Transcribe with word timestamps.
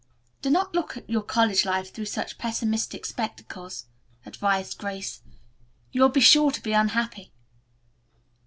"Do 0.41 0.49
not 0.49 0.73
look 0.73 0.97
at 0.97 1.07
your 1.07 1.21
college 1.21 1.63
life 1.63 1.93
through 1.93 2.05
such 2.07 2.39
pessimistic 2.39 3.05
spectacles," 3.05 3.85
advised 4.25 4.79
Grace. 4.79 5.21
"You 5.91 6.01
will 6.01 6.09
be 6.09 6.19
sure 6.21 6.49
to 6.49 6.63
be 6.63 6.73
unhappy." 6.73 7.31